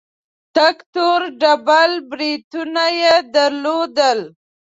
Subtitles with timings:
[0.55, 4.19] تک تور ډبل برېتونه يې درلودل.